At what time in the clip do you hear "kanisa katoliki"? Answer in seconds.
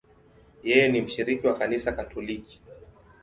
1.59-2.61